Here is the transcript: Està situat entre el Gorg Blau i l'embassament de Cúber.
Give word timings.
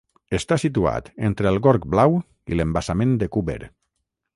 Està 0.37 0.55
situat 0.63 1.11
entre 1.29 1.51
el 1.51 1.61
Gorg 1.67 1.87
Blau 1.97 2.19
i 2.53 2.59
l'embassament 2.61 3.17
de 3.25 3.33
Cúber. 3.37 3.65